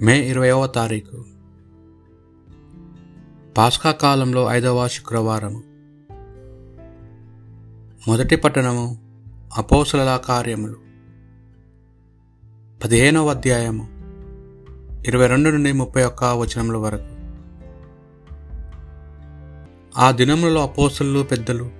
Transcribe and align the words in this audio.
మే 0.00 0.18
ఇరవైవ 0.18 0.66
తారీఖు. 0.66 1.24
పాస్కా 3.58 3.90
కాలంలో 3.90 4.46
ఐదవ 4.50 4.88
శుక్రవారము. 4.88 5.62
మొదటి 8.08 8.36
పట్టణము 8.36 8.98
అపోసల 9.56 10.20
కార్యములు. 10.24 10.76
పదిహేనవ 12.84 13.30
అధ్యాయము 13.30 13.88
ఇరవై 15.08 15.26
రెండు 15.26 15.50
నుండి 15.50 15.72
ముప్పై 15.72 16.04
ఒక్క 16.04 16.24
వచనముల 16.24 16.76
వరకు. 16.76 17.16
ఆ 20.00 20.10
దినములలో 20.10 20.62
అపోసలు 20.62 21.22
పెద్దలు 21.22 21.70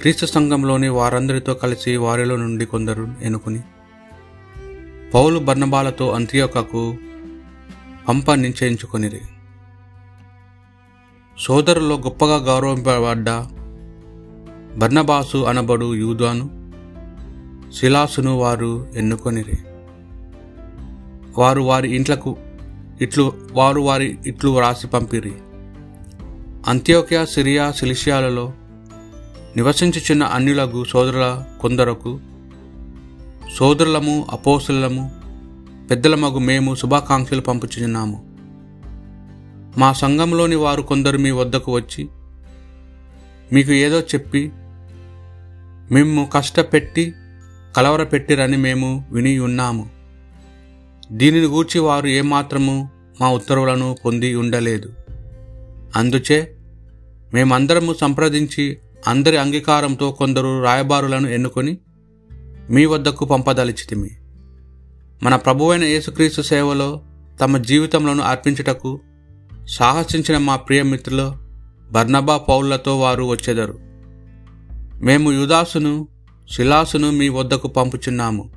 క్రీస్తు 0.00 0.26
సంఘంలోని 0.26 0.88
వారందరితో 0.88 1.54
కలిసి 1.54 1.96
వారిలో 1.96 2.36
నుండి 2.36 2.66
కొందరు 2.66 3.14
ఎన్నుకుని 3.22 3.60
పౌలు 5.14 5.38
బర్ణబాలతో 5.38 6.10
అంత్యోకకు 6.10 6.96
పంప 8.08 8.32
నిశ్చయించుకొనిరి. 8.32 9.20
సోదరులో 11.38 11.96
గొప్పగా 11.96 12.36
గౌరవింపబడ్డ 12.36 13.30
బర్ణబాసు 14.78 15.38
అనబడు 15.38 15.94
యూదాను 15.94 16.72
శిలాసును 17.72 18.38
వారు 18.38 18.88
ఎన్నుకొనిరి. 18.96 19.58
వారు 21.38 21.60
వారి 21.60 21.96
ఇంట్లకు 21.96 22.36
ఇట్లు 23.00 23.32
వారు 23.52 23.80
వారి 23.80 24.18
ఇట్లు 24.26 24.50
వ్రాసి 24.50 24.86
పంపిరి. 24.86 25.32
అంత్యోక్య 26.66 27.26
సిరియా 27.26 27.72
సిలిషియాలలో 27.72 28.52
నివసించుచున్న 29.56 30.22
అన్యులకు 30.22 30.84
సోదరుల 30.84 31.44
కొందరకు 31.60 32.20
సోదరులము 33.54 34.26
అపోసులము 34.30 35.10
పెద్దలమగు 35.90 36.38
మేము 36.38 36.74
శుభాకాంక్షలు 36.74 37.40
పంపుచున్నాము 37.40 38.36
మా 39.78 39.92
సంఘంలోని 39.92 40.56
వారు 40.56 40.82
కొందరు 40.82 41.18
మీ 41.18 41.30
వద్దకు 41.30 41.74
వచ్చి 41.74 42.08
మీకు 43.52 43.72
ఏదో 43.72 44.00
చెప్పి 44.00 44.52
మేము 45.90 46.28
కష్టపెట్టి 46.34 47.14
కలవరపెట్టిరని 47.76 48.56
మేము 48.56 49.06
విని 49.12 49.38
ఉన్నాము. 49.38 49.90
దీనిని 51.12 51.46
గూర్చి 51.46 51.80
వారు 51.80 52.06
ఏమాత్రము 52.06 52.90
మా 53.20 53.30
ఉత్తర్వులను 53.30 53.96
పొంది 54.04 54.34
ఉండలేదు. 54.34 54.92
అందుచే 55.96 56.56
మేమందరము 57.34 57.94
సంప్రదించి 58.00 58.78
అందరి 59.06 59.36
అంగీకారంతో 59.36 60.12
కొందరు 60.12 60.62
రాయబారులను 60.62 61.28
ఎన్నుకొని 61.28 61.78
మీ 62.70 62.84
వద్దకు 62.84 63.24
పంపదలిచితిమి. 63.24 64.10
మన 65.22 65.36
ప్రభువైన 65.36 65.84
యేసుక్రీస్తు 65.84 66.42
సేవలో 66.42 67.00
తమ 67.40 67.56
జీవితంలోను 67.56 68.22
అర్పించుటకు 68.22 69.00
సాహసించిన 69.68 70.38
మా 70.38 70.56
ప్రియమిత్రులు 70.56 71.32
బర్నబా 71.90 72.36
పౌళ్ళతో 72.36 72.98
వారు 72.98 73.24
వచ్చెదరు. 73.24 73.78
మేము 75.02 75.32
యుదాసును 75.32 76.08
శిలాసును 76.50 77.10
మీ 77.10 77.28
వద్దకు 77.28 77.68
పంపుచున్నాము. 77.68 78.50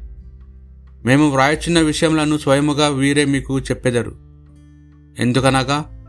మేము 1.05 1.29
వ్రాయచున్న 1.29 1.79
విషయములను 1.79 2.37
స్వయముగా 2.37 2.87
వీరే 2.87 3.25
మీకు 3.25 3.59
చెప్పెదరు. 3.59 4.15
ఎందుకనగా 5.19 6.05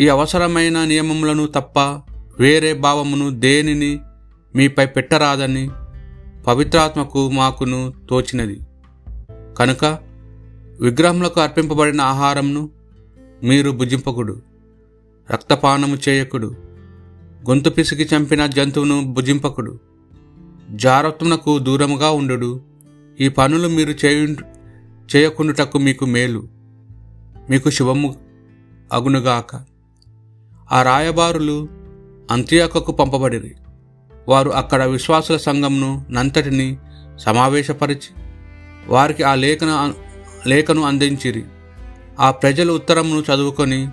ఈ 0.00 0.08
అవసరమైన 0.08 0.84
నియమములను 0.84 1.46
తప్ప 1.46 1.78
వేరే 2.40 2.72
భావమును 2.72 3.30
దేనిని 3.30 3.98
మీపై 4.54 4.86
పెట్టరాదని 4.86 5.70
పవిత్రాత్మకు 6.48 7.30
మాకును 7.30 7.92
తోచినది. 8.10 8.60
కనుక 9.58 9.98
విగ్రహములకు 10.80 11.40
అర్పింపబడిన 11.40 12.00
ఆహారంను 12.00 12.70
మీరు 13.42 13.70
భుజింపకుడు 13.70 14.42
రక్తపానము 15.30 15.98
చేయకుడు 16.08 16.54
గొంతు 17.48 17.70
పిసికి 17.70 18.16
చంపిన 18.16 18.46
జంతువును 18.46 19.12
భుజింపకుడు 19.12 19.78
జారత్వమునకు 20.74 21.58
దూరముగా 21.58 22.10
ఉండుడు. 22.10 22.60
ఈ 23.20 23.28
పనులు 23.28 23.68
మీరు 23.68 24.06
చేయు 24.06 24.36
చేయకుండుటకు 25.16 25.78
మీకు 25.78 26.04
మేలు. 26.04 26.48
మీకు 27.50 27.70
శుభము 27.70 28.14
అగునుగాక. 28.92 29.64
ఆ 30.72 30.82
రాయబారులు 30.82 31.68
అంత్యాకకు 32.30 32.92
పంపబడిరి. 32.92 33.54
వారు 34.28 34.50
అక్కడ 34.50 34.84
విశ్వాసుల 34.84 35.36
సంఘంను 35.36 36.06
నంతటిని 36.10 36.76
సమావేశపరిచి 37.18 38.22
వారికి 38.88 39.22
ఆ 39.22 39.34
లేఖన 39.34 39.92
లేఖను 40.46 40.82
అందించిరి. 40.82 41.44
ఆ 42.20 42.30
ప్రజలు 42.30 42.72
ఉత్తరమును 42.72 43.20
చదువుకొని 43.20 43.88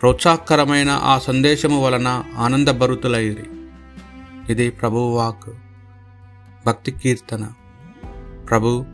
ప్రోత్సాహకరమైన 0.00 0.90
ఆ 0.90 1.18
సందేశము 1.18 1.84
వలన 1.84 2.24
ఆనందభరుతులైరి. 2.38 3.46
ఇది 4.52 4.70
ప్రభువాక్ 4.70 5.50
భక్తి 6.66 6.92
కీర్తన. 6.92 7.48
ప్రభు 8.50 8.84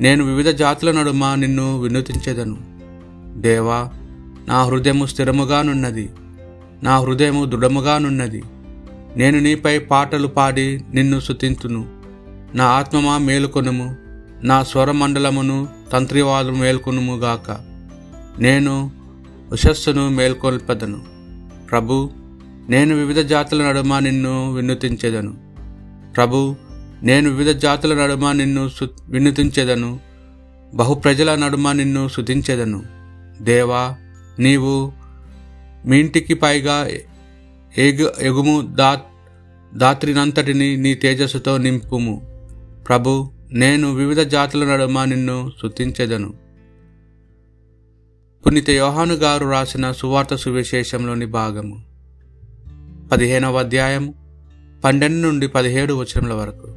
నేను 0.00 0.24
వివిధ 0.24 0.48
జాతుల 0.48 0.90
నడుమ 0.90 1.34
నిన్ను 1.34 1.80
వినూతించేదను 1.80 2.58
దేవా 3.40 3.90
నా 4.48 4.64
హృదయము 4.64 5.06
స్థిరముగానున్నది 5.06 6.10
నా 6.82 6.98
హృదయము 6.98 7.44
దృఢముగానున్నది 7.44 8.42
నేను 9.18 9.40
నీపై 9.40 9.78
పాటలు 9.78 10.28
పాడి 10.28 10.84
నిన్ను 10.94 11.20
శుతింతును 11.20 11.86
నా 12.54 12.64
ఆత్మమా 12.64 13.18
మేలుకొనుము 13.18 13.96
నా 14.42 14.64
స్వరమండలమును 14.64 15.68
తంత్రివాదు 15.92 16.50
మేల్కొనుముగాక 16.50 17.50
నేను 18.38 18.90
ఉషస్సును 19.52 20.08
మేల్కొల్పదను. 20.08 21.00
ప్రభు 21.70 22.10
నేను 22.68 22.94
వివిధ 22.94 23.18
జాతుల 23.18 23.68
నడుమ 23.68 23.98
నిన్ను 23.98 24.52
వినుతించేదను 24.52 25.32
ప్రభు 26.16 26.56
నేను 27.02 27.30
వివిధ 27.30 27.56
జాతుల 27.56 27.94
నడుమ 27.94 28.32
నిన్ను 28.32 28.70
వినుతించేదను 29.08 30.00
బహు 30.74 30.94
ప్రజల 30.94 31.34
నడుమ 31.34 31.72
నిన్ను 31.72 32.08
శుతించేదను 32.08 32.82
దేవా 33.42 33.94
నీవు 34.38 34.92
మీ 35.86 35.98
ఇంటికి 35.98 36.34
పైగా 36.34 36.88
ఎగు 37.78 38.10
ఎగుము 38.20 38.60
దాత్ 38.60 39.07
దాత్రినంతటిని 39.74 40.76
నీ 40.76 40.94
తేజస్సుతో 40.94 41.56
నింపుము. 41.56 42.22
ప్రభు 42.88 43.30
నేను 43.52 43.94
వివిధ 43.94 44.20
జాతుల 44.20 44.64
నడుమ 44.64 45.04
నిన్ను 45.04 45.52
శుతించెదను 45.62 46.34
పునీత 48.46 48.70
యోహాను 48.70 49.14
గారు 49.14 49.50
రాసిన 49.50 49.92
సువార్త 49.92 50.36
సువిశేషంలోని 50.36 51.26
భాగము. 51.26 51.84
పదిహేనవ 53.12 53.58
అధ్యాయం 53.58 54.14
పన్నెండు 54.84 55.26
నుండి 55.26 55.48
పదిహేడు 55.48 55.94
వచనముల 55.94 56.32
వరకు. 56.32 56.68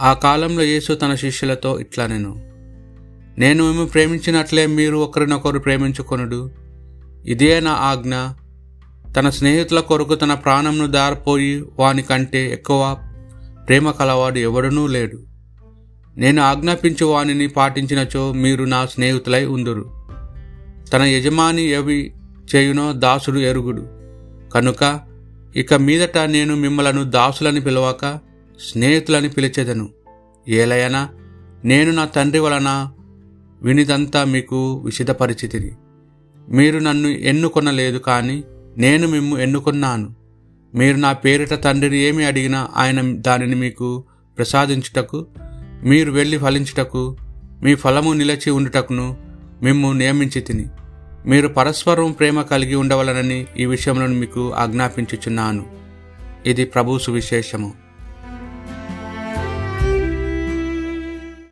ఆ 0.00 0.12
కాలంలో 0.12 0.62
యేసు 0.62 0.92
తన 0.92 1.14
శిష్యులతో 1.14 1.80
ఇట్లా 1.80 2.06
నేను 2.06 2.48
నేను 3.38 3.72
మేము 3.72 3.86
ప్రేమించినట్లే 3.86 4.66
మీరు 4.66 4.96
ఒకరినొకరు 4.96 5.58
ప్రేమించుకొనుడు. 5.58 6.50
ఇదే 7.24 7.60
నా 7.60 7.70
ఆజ్ఞ 7.70 8.14
తన 9.18 9.30
స్నేహితుల 9.30 9.80
కొరకు 9.80 10.14
తన 10.14 10.34
ప్రాణంను 10.34 10.86
దారిపోయి 10.86 11.64
వాని 11.78 12.02
కంటే 12.02 12.52
ఎక్కువ 12.52 12.96
ప్రేమ 13.68 13.90
కలవాడు 13.90 14.38
ఎవడనూ 14.38 14.86
లేడు. 14.86 15.18
నేను 16.16 16.42
ఆజ్ఞాపించు 16.42 17.06
వానిని 17.06 17.48
పాటించినచో 17.48 18.32
మీరు 18.32 18.64
నా 18.64 18.86
స్నేహితులై 18.86 19.44
ఉందురు. 19.44 19.84
తన 20.92 21.02
యజమాని 21.02 21.62
ఎవి 21.62 22.14
చేయునో 22.54 22.92
దాసుడు 22.92 23.38
ఎరుగుడు. 23.38 23.88
కనుక 24.54 25.00
ఇక 25.56 25.74
మీదట 25.74 26.18
నేను 26.18 26.56
మిమ్మలను 26.56 27.04
దాసులని 27.04 27.60
పిలవక 27.60 28.18
స్నేహితులని 28.72 29.28
పిలిచెదను. 29.28 29.88
ఏలయనా 30.48 31.08
నేను 31.64 31.90
నా 31.92 32.04
తండ్రి 32.04 32.38
వలన 32.38 32.90
వినిదంతా 33.62 34.24
మీకు 34.24 34.82
విషిదపరిచితిని 34.84 35.70
మీరు 36.48 36.78
నన్ను 36.78 37.08
ఎన్నుకొనలేదు 37.08 37.98
కానీ 37.98 38.44
నేను 38.76 39.08
మిమ్ము 39.08 39.38
ఎన్నుకున్నాను. 39.38 40.14
మీరు 40.74 40.96
నా 40.96 41.12
పేరిట 41.12 41.54
తండ్రిని 41.54 41.98
ఏమి 41.98 42.24
అడిగినా 42.24 42.68
ఆయన 42.76 43.20
దానిని 43.20 43.54
మీకు 43.54 44.04
ప్రసాదించుటకు 44.38 45.26
మీరు 45.84 46.10
వెళ్ళి 46.10 46.38
ఫలించుటకు 46.38 47.16
మీ 47.62 47.74
ఫలము 47.74 48.12
నిలిచి 48.12 48.50
ఉండుటకును 48.50 49.16
మిమ్ము 49.62 49.92
నియమించి 49.92 50.40
తిని. 50.40 50.66
మీరు 51.26 51.48
పరస్పరం 51.48 52.12
ప్రేమ 52.12 52.42
కలిగి 52.42 52.74
ఉండవలనని 52.74 53.46
ఈ 53.56 53.64
విషయంలో 53.64 54.06
మీకు 54.06 54.52
ఆజ్ఞాపించుచున్నాను. 54.52 55.66
ఇది 56.46 56.64
ప్రభు 56.64 56.98
సువిశేషము. 56.98 57.87